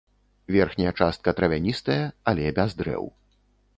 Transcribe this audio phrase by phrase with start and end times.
[0.55, 1.99] Верхняя частка травяністая,
[2.33, 3.03] але без дрэў.